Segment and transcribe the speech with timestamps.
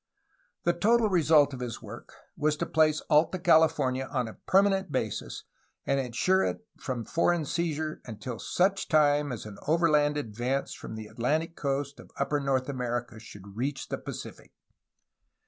[0.63, 5.43] The total result of his work was to place Alta California on a permanent basis
[5.85, 11.05] and ensure it from foreign seizure until such time as an overland advance from the
[11.05, 14.53] Atlantic coast of upper North America should reach the Pacific.